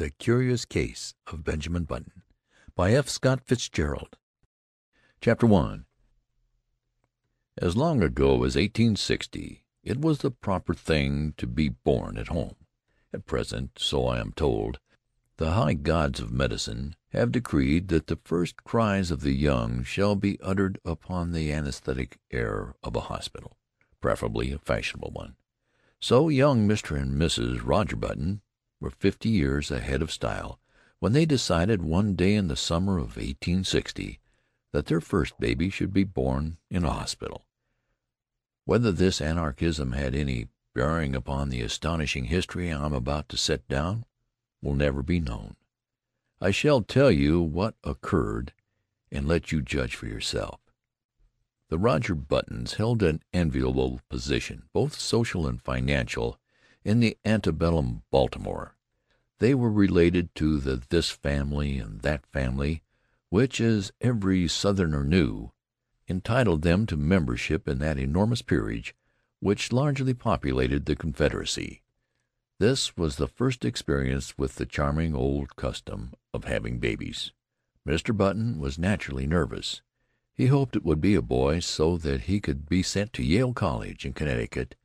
[0.00, 2.22] The Curious Case of Benjamin Button
[2.74, 3.06] by F.
[3.06, 4.16] Scott Fitzgerald
[5.20, 5.80] CHAPTER I
[7.58, 12.56] As long ago as 1860 it was the proper thing to be born at home.
[13.12, 14.78] At present, so I am told,
[15.36, 20.16] the high gods of medicine have decreed that the first cries of the young shall
[20.16, 23.58] be uttered upon the anaesthetic air of a hospital,
[24.00, 25.36] preferably a fashionable one.
[26.00, 26.98] So young Mr.
[26.98, 27.60] and Mrs.
[27.62, 28.40] Roger Button
[28.80, 30.58] were fifty years ahead of style
[30.98, 34.20] when they decided one day in the summer of 1860
[34.72, 37.46] that their first baby should be born in a hospital.
[38.64, 43.66] Whether this anachronism had any bearing upon the astonishing history I am about to set
[43.66, 44.04] down
[44.62, 45.56] will never be known.
[46.40, 48.52] I shall tell you what occurred,
[49.10, 50.60] and let you judge for yourself.
[51.68, 56.38] The Roger Buttons held an enviable position, both social and financial,
[56.84, 58.76] in the antebellum Baltimore.
[59.38, 62.82] They were related to the this family and that family,
[63.28, 65.52] which, as every Southerner knew,
[66.08, 68.94] entitled them to membership in that enormous peerage
[69.40, 71.82] which largely populated the Confederacy.
[72.58, 77.32] This was the first experience with the charming old custom of having babies.
[77.88, 78.14] Mr.
[78.14, 79.80] Button was naturally nervous.
[80.34, 83.54] He hoped it would be a boy, so that he could be sent to Yale
[83.54, 84.76] College in Connecticut,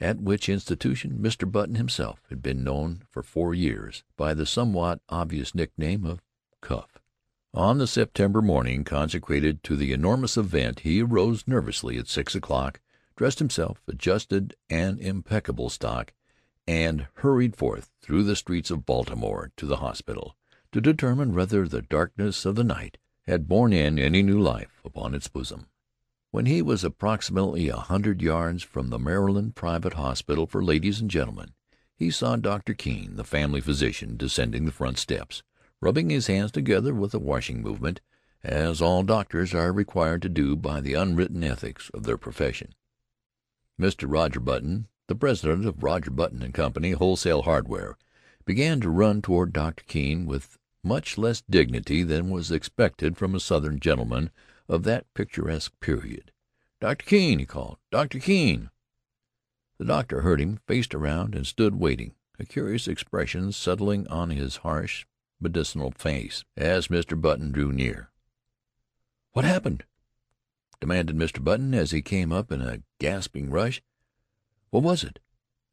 [0.00, 1.50] at which institution Mr.
[1.50, 6.20] Button himself had been known for four years by the somewhat obvious nickname of
[6.60, 6.98] Cuff.
[7.54, 12.80] On the September morning consecrated to the enormous event he arose nervously at six o'clock,
[13.16, 16.12] dressed himself, adjusted an impeccable stock,
[16.66, 20.36] and hurried forth through the streets of Baltimore to the hospital,
[20.72, 25.14] to determine whether the darkness of the night had borne in any new life upon
[25.14, 25.66] its bosom.
[26.36, 31.10] When he was approximately a hundred yards from the Maryland Private Hospital for Ladies and
[31.10, 31.54] Gentlemen,
[31.96, 35.42] he saw Doctor Keene, the family physician, descending the front steps
[35.80, 38.02] rubbing his hands together with a washing movement,
[38.44, 42.74] as all doctors are required to do by the unwritten ethics of their profession.
[43.80, 44.04] Mr.
[44.06, 47.96] Roger Button, the president of Roger Button & Company, Wholesale Hardware,
[48.44, 53.40] began to run toward Doctor Keene with much less dignity than was expected from a
[53.40, 54.30] Southern gentleman
[54.68, 56.32] of that picturesque period.
[56.80, 57.78] "Doctor Keene!" he called.
[57.90, 58.70] "Doctor Keene!"
[59.78, 64.56] The doctor heard him, faced around, and stood waiting, a curious expression settling on his
[64.56, 65.06] harsh,
[65.40, 67.20] medicinal face as Mr.
[67.20, 68.10] Button drew near.
[69.32, 69.84] "What happened?"
[70.80, 71.42] demanded Mr.
[71.42, 73.82] Button as he came up in a gasping rush.
[74.70, 75.18] "What was it?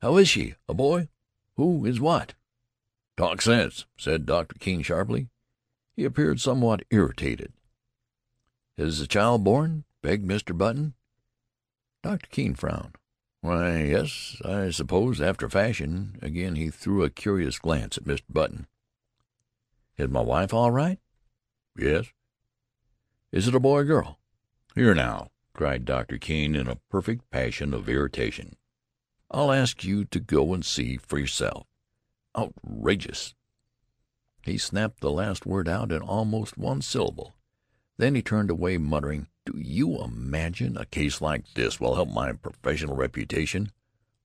[0.01, 0.55] How is she?
[0.67, 1.09] A boy?
[1.55, 2.33] Who is what?"
[3.15, 5.29] "Talk sense," said Doctor Keene sharply.
[5.95, 7.53] He appeared somewhat irritated.
[8.75, 10.57] "Is the child born?" begged Mr.
[10.57, 10.95] Button.
[12.01, 12.97] Doctor Keene frowned.
[13.41, 18.23] "Why, yes, I suppose, after a fashion." Again he threw a curious glance at Mr.
[18.29, 18.65] Button.
[19.95, 20.99] "Is my wife all right?"
[21.77, 22.07] "Yes."
[23.31, 24.19] "Is it a boy or girl?"
[24.73, 28.55] "Here now!" cried Doctor Keene in a perfect passion of irritation.
[29.29, 31.67] "I'll ask you to go and see for yourself.
[32.35, 33.35] Outrageous!"
[34.41, 37.35] He snapped the last word out in almost one syllable.
[38.03, 42.33] Then he turned away, muttering, "Do you imagine a case like this will help my
[42.33, 43.71] professional reputation?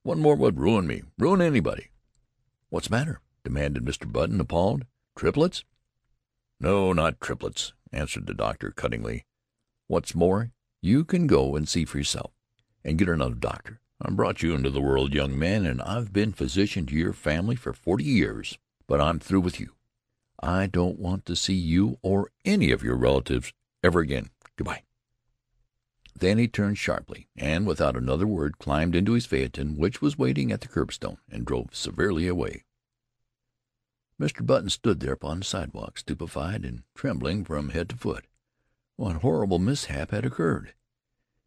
[0.02, 1.90] One more would ruin me, ruin anybody."
[2.70, 4.10] "What's the matter?" demanded Mr.
[4.10, 4.84] Button, appalled.
[5.16, 5.64] Triplets?"
[6.58, 9.26] "No, not triplets," answered the doctor cuttingly.
[9.86, 10.50] "What's more,
[10.82, 12.32] you can go and see for yourself,
[12.82, 13.80] and get another doctor.
[14.02, 17.54] I brought you into the world, young man, and I've been physician to your family
[17.54, 18.58] for forty years,
[18.88, 19.76] but I'm through with you.
[20.40, 23.52] I don't want to see you or any of your relatives
[23.82, 24.30] ever again.
[24.56, 24.84] Good bye."
[26.14, 30.50] Then he turned sharply, and without another word climbed into his phaeton, which was waiting
[30.50, 32.64] at the curbstone, and drove severely away.
[34.20, 34.44] Mr.
[34.44, 38.26] Button stood there upon the sidewalk, stupefied and trembling from head to foot.
[38.96, 40.74] What horrible mishap had occurred?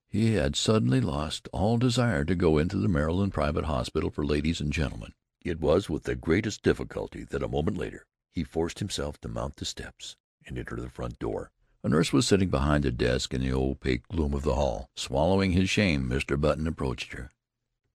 [0.07, 4.61] He had suddenly lost all desire to go into the Maryland Private Hospital for Ladies
[4.61, 5.13] and Gentlemen.
[5.41, 9.57] It was with the greatest difficulty that a moment later he forced himself to mount
[9.57, 11.51] the steps and enter the front door.
[11.83, 14.89] A nurse was sitting behind a desk in the opaque gloom of the hall.
[14.95, 16.39] Swallowing his shame, Mr.
[16.39, 17.31] Button approached her.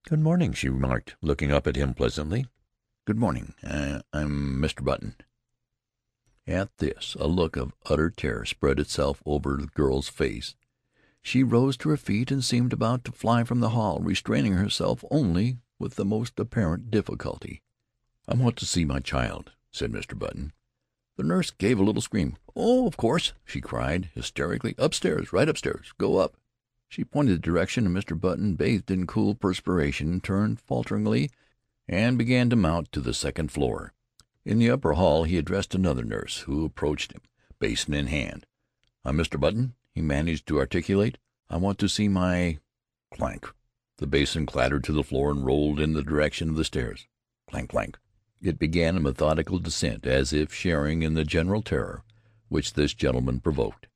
[0.08, 2.46] "Good morning," she remarked, looking up at him pleasantly.
[3.04, 3.54] "Good morning.
[3.62, 4.84] I I'm Mr.
[4.84, 5.14] Button."
[6.48, 10.56] At this a look of utter terror spread itself over the girl's face.
[11.22, 15.04] She rose to her feet and seemed about to fly from the hall, restraining herself
[15.12, 17.62] only with the most apparent difficulty.
[18.26, 20.18] "I want to see my child," said Mr.
[20.18, 20.52] Button.
[21.16, 22.36] The nurse gave a little scream.
[22.54, 24.74] "Oh, of course!" she cried hysterically.
[24.76, 25.32] "Upstairs!
[25.32, 25.92] Right upstairs!
[25.96, 26.36] Go up!"
[26.88, 28.20] She pointed the direction, and Mr.
[28.20, 31.30] Button, bathed in cool perspiration, turned falteringly
[31.88, 33.94] and began to mount to the second floor.
[34.44, 37.22] In the upper hall he addressed another nurse, who approached him,
[37.58, 38.46] basin in hand.
[39.04, 39.40] Uh, "I'm Mr.
[39.40, 41.16] Button," he managed to articulate.
[41.48, 42.58] "I want to see my"
[43.14, 43.46] Clank!
[43.96, 47.08] The basin clattered to the floor and rolled in the direction of the stairs.
[47.48, 47.70] Clank!
[47.70, 47.98] Clank!
[48.40, 52.04] It began a methodical descent, as if sharing in the general terror
[52.48, 53.88] which this gentleman provoked.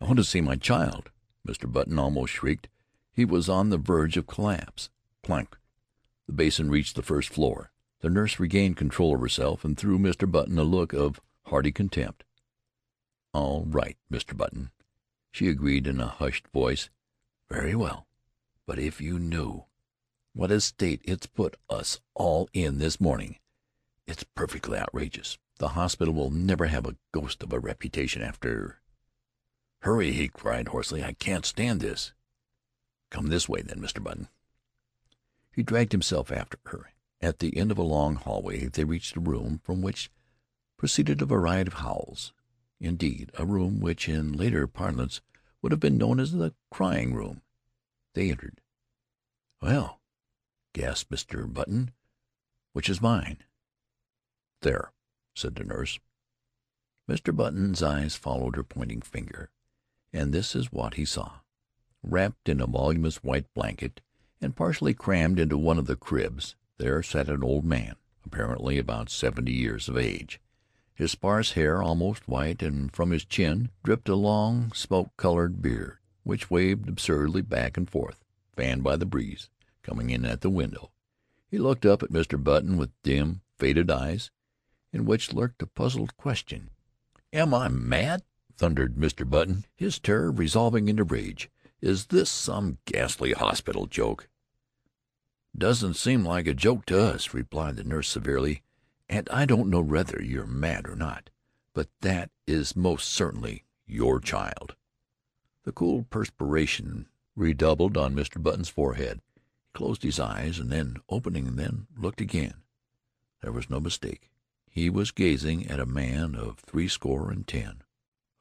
[0.00, 1.10] "I want to see my child!"
[1.46, 1.70] Mr.
[1.70, 2.68] Button almost shrieked.
[3.12, 4.88] He was on the verge of collapse.
[5.22, 5.58] Clank!
[6.26, 7.72] The basin reached the first floor.
[8.00, 10.30] The nurse regained control of herself, and threw Mr.
[10.30, 12.24] Button a look of hearty contempt.
[13.34, 14.36] "All right, Mr.
[14.36, 14.70] Button,"
[15.30, 16.88] she agreed in a hushed voice.
[17.48, 18.06] "Very well.
[18.64, 19.66] But if you knew
[20.32, 23.36] what a state it's put us all in this morning
[24.06, 25.38] it's perfectly outrageous.
[25.58, 28.82] The hospital will never have a ghost of a reputation after
[29.82, 31.02] "Hurry!" he cried hoarsely.
[31.02, 32.12] "I can't stand this."
[33.10, 34.02] "Come this way, then, Mr.
[34.02, 34.28] Button."
[35.54, 36.92] He dragged himself after her.
[37.20, 40.10] At the end of a long hallway they reached a room from which
[40.76, 42.32] proceeded a variety of howls.
[42.80, 45.20] Indeed, a room which in later parlance
[45.62, 47.42] would have been known as the crying room.
[48.14, 48.60] They entered.
[49.60, 50.01] "Well,"
[50.74, 51.52] gasped Mr.
[51.52, 51.92] Button,
[52.72, 53.44] "which is mine?"
[54.62, 54.92] "There,"
[55.34, 56.00] said the nurse.
[57.06, 57.36] Mr.
[57.36, 59.50] Button's eyes followed her pointing finger,
[60.14, 61.40] and this is what he saw.
[62.02, 64.00] Wrapped in a voluminous white blanket,
[64.40, 66.56] and partially crammed into one of the cribs.
[66.78, 70.40] There sat an old man, apparently about seventy years of age.
[70.94, 75.98] His sparse hair almost white, and from his chin dripped a long smoke colored beard,
[76.22, 78.24] which waved absurdly back and forth,
[78.56, 79.50] fanned by the breeze
[79.82, 80.92] coming in at the window.
[81.50, 82.42] He looked up at Mr.
[82.42, 84.30] Button with dim, faded eyes,
[84.92, 86.70] in which lurked a puzzled question.
[87.32, 88.22] "Am I mad?"
[88.56, 89.28] thundered Mr.
[89.28, 91.50] Button, his terror resolving into rage.
[91.80, 94.28] "Is this some ghastly hospital joke?"
[95.56, 98.62] "Doesn't seem like a joke to us," replied the nurse severely,
[99.08, 101.30] "and I don't know whether you're mad or not,
[101.74, 104.76] but that is most certainly your child."
[105.64, 108.42] The cool perspiration redoubled on Mr.
[108.42, 109.20] Button's forehead.
[109.74, 112.62] Closed his eyes, and then, opening them, looked again.
[113.40, 114.30] There was no mistake.
[114.70, 117.82] He was gazing at a man of threescore and ten,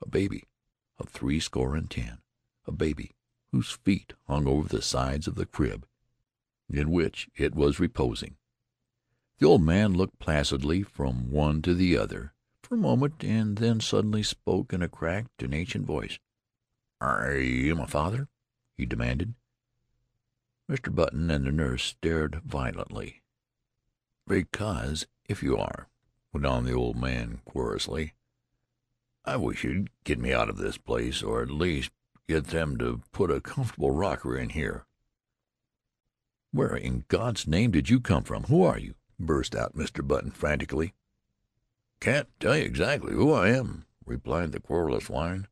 [0.02, 0.44] a baby
[0.98, 2.20] of threescore and ten,
[2.66, 3.12] a baby
[3.52, 5.88] whose feet hung over the sides of the crib
[6.70, 8.38] in which it was reposing.
[9.40, 13.80] The old man looked placidly from one to the other for a moment, and then
[13.80, 16.20] suddenly spoke in a cracked and ancient voice.
[17.02, 18.30] "Are you my father?"
[18.78, 19.34] he demanded.
[20.70, 20.94] Mr.
[20.94, 23.22] Button and the nurse stared violently.
[24.28, 25.90] "Because, if you are,"
[26.32, 28.14] went on the old man querulously,
[29.26, 31.92] "I wish you'd get me out of this place, or at least
[32.28, 34.86] get them to put a comfortable rocker in here.
[36.52, 38.44] "Where in God's name did you come from?
[38.46, 40.06] Who are you?" burst out Mr.
[40.08, 40.94] Button frantically.
[42.00, 45.48] "Can't tell you exactly who I am," replied the querulous whine,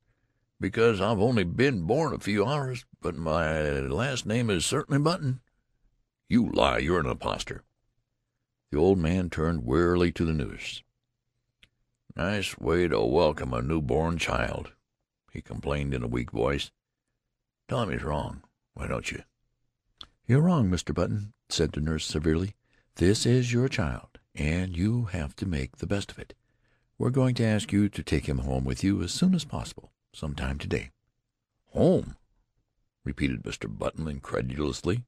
[0.62, 5.40] "because I've only been born a few hours, but my last name is certainly Button."
[6.28, 6.80] "You lie!
[6.80, 7.64] You're an impostor!"
[8.70, 10.84] The old man turned wearily to the nurse.
[12.14, 14.74] "Nice way to welcome a new born child,"
[15.32, 16.72] he complained in a weak voice.
[17.70, 19.24] "Tell him he's wrong, why don't you?"
[20.28, 20.94] "You're wrong, Mr.
[20.94, 22.54] Button," said the nurse severely.
[22.96, 26.34] "This is your child, and you have to make the best of it.
[26.98, 29.94] We're going to ask you to take him home with you as soon as possible
[30.14, 30.92] some time to day."
[31.68, 32.18] "Home?"
[33.04, 33.70] repeated Mr.
[33.70, 35.06] Button incredulously.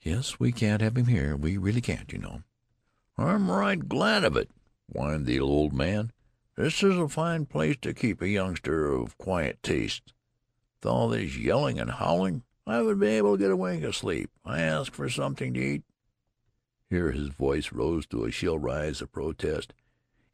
[0.00, 1.36] "Yes, we can't have him here.
[1.36, 2.42] We really can't, you know."
[3.16, 4.50] "I'm right glad of it,"
[4.86, 6.12] whined the old man.
[6.56, 10.12] "This is a fine place to keep a youngster of quiet tastes.
[10.80, 13.94] With all this yelling and howling I would be able to get a wink of
[13.94, 14.30] sleep.
[14.44, 15.84] I ask for something to eat."
[16.90, 19.72] Here his voice rose to a shrill rise of protest.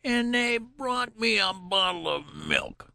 [0.02, 2.92] "And they brought me a bottle of milk!"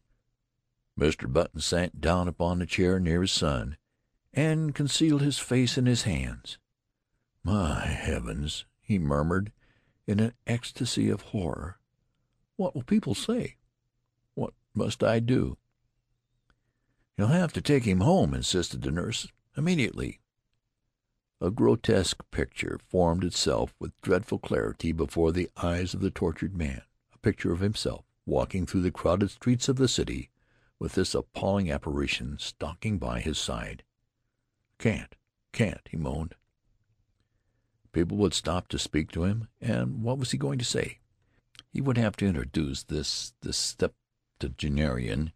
[0.98, 1.30] Mr.
[1.30, 3.76] Button sank down upon the chair near his son,
[4.32, 6.56] and concealed his face in his hands.
[7.44, 9.52] "My heavens!" he murmured
[10.06, 11.78] in an ecstasy of horror.
[12.56, 13.56] "What will people say?
[14.32, 15.58] What must I do?"
[17.18, 19.28] "You'll have to take him home," insisted the nurse.
[19.54, 20.20] "Immediately."
[21.42, 26.80] A grotesque picture formed itself with dreadful clarity before the eyes of the tortured man
[27.12, 30.30] a picture of himself walking through the crowded streets of the city
[30.78, 33.82] with this appalling apparition stalking by his side.
[34.78, 35.14] "Can't,
[35.52, 36.34] can't," he moaned.
[37.92, 40.98] People would stop to speak to him, and what was he going to say?
[41.72, 45.32] He would have to introduce this this septuagenarian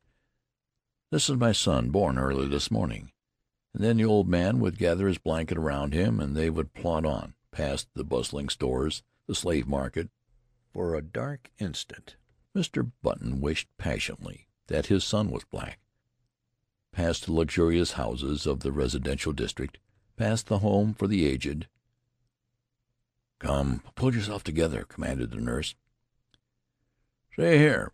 [1.11, 3.11] this is my son, born early this morning.
[3.75, 7.05] And then the old man would gather his blanket around him, and they would plod
[7.05, 10.09] on, past the bustling stores, the slave market,
[10.73, 12.15] For a dark instant
[12.57, 12.93] Mr.
[13.03, 15.81] Button wished passionately that his son was black.
[16.93, 19.79] Past the luxurious houses of the residential district,
[20.17, 21.67] past the home for the aged.
[23.41, 25.75] "Come, pull yourself together," commanded the nurse.
[27.35, 27.93] "See here,"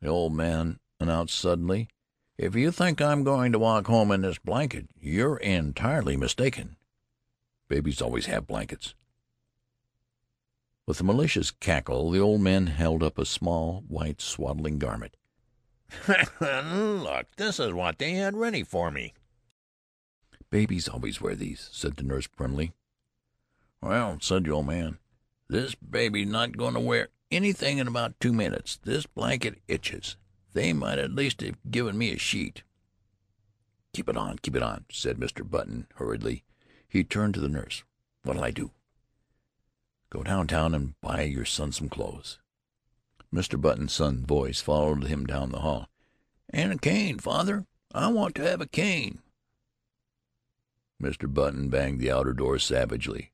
[0.00, 1.88] the old man announced suddenly,
[2.38, 6.76] "if you think I'm going to walk home in this blanket, you're entirely mistaken.
[7.68, 8.94] Babies always have blankets."
[10.86, 15.16] With a malicious cackle the old man held up a small white swaddling garment.
[16.40, 19.14] "Look, this is what they had ready for me."
[20.50, 22.72] "Babies always wear these," said the nurse primly.
[23.80, 24.98] "Well," said the old man,
[25.48, 28.78] "this baby's not going to wear anything in about two minutes.
[28.82, 30.16] This blanket itches.
[30.52, 32.62] They might at least have given me a sheet."
[33.92, 35.48] "Keep it on, keep it on," said Mr.
[35.48, 36.44] Button hurriedly.
[36.88, 37.84] He turned to the nurse.
[38.22, 38.72] "What'll I do?"
[40.10, 42.38] "Go downtown and buy your son some clothes."
[43.32, 43.60] Mr.
[43.60, 45.88] Button's son's voice followed him down the hall.
[46.50, 47.66] "And a cane, father.
[47.92, 49.22] I want to have a cane."
[51.02, 51.32] Mr.
[51.32, 53.31] Button banged the outer door savagely.